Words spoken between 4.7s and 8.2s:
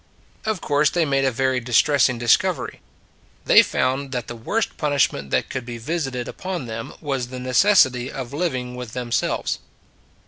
pun ishment that could be visited upon them was the necessity